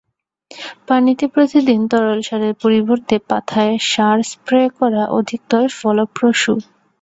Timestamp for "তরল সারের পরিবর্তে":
1.91-3.15